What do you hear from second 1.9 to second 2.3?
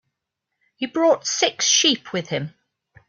with